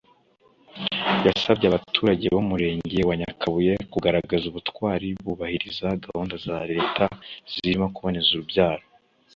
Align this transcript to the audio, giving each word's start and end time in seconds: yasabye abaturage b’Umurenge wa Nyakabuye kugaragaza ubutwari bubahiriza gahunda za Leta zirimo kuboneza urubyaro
yasabye 1.25 1.65
abaturage 1.67 2.25
b’Umurenge 2.33 2.97
wa 3.09 3.15
Nyakabuye 3.21 3.73
kugaragaza 3.91 4.45
ubutwari 4.47 5.07
bubahiriza 5.23 5.87
gahunda 6.05 6.35
za 6.45 6.57
Leta 6.73 7.05
zirimo 7.51 7.87
kuboneza 7.95 8.29
urubyaro 8.31 8.85